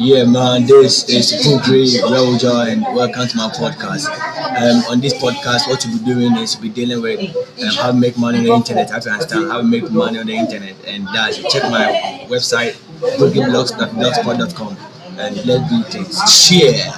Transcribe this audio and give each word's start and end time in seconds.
Yeah, 0.00 0.24
man, 0.24 0.64
this 0.64 1.06
is 1.10 1.30
Kudri 1.44 2.00
Roja, 2.00 2.72
and 2.72 2.80
welcome 2.96 3.28
to 3.28 3.36
my 3.36 3.50
podcast. 3.50 4.08
Um, 4.08 4.82
on 4.90 4.98
this 5.00 5.12
podcast, 5.12 5.68
what 5.68 5.84
you'll 5.84 5.98
be 5.98 6.04
doing 6.06 6.36
is 6.38 6.56
be 6.56 6.70
dealing 6.70 7.02
with 7.02 7.20
um, 7.62 7.68
how 7.76 7.88
to 7.88 7.92
make 7.92 8.16
money 8.16 8.38
on 8.38 8.44
the 8.44 8.52
internet, 8.54 8.88
how 8.88 8.98
to 8.98 9.10
understand 9.10 9.50
how 9.50 9.58
to 9.58 9.62
make 9.62 9.90
money 9.90 10.18
on 10.18 10.26
the 10.26 10.32
internet, 10.34 10.74
and 10.86 11.06
that's 11.08 11.38
it. 11.38 11.50
Check 11.50 11.64
my 11.64 12.26
website, 12.30 12.72
boogieblogs.blogspot.com, 13.20 14.76
and 15.18 15.44
let's 15.44 15.68
do 15.70 15.82
things. 15.84 16.32
Share. 16.32 16.90